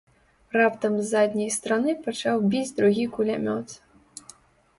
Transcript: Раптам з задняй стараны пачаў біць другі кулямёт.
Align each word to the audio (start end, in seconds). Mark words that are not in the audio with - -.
Раптам 0.55 0.95
з 1.01 1.03
задняй 1.09 1.51
стараны 1.57 1.91
пачаў 2.07 2.37
біць 2.55 2.75
другі 2.81 3.05
кулямёт. 3.19 3.67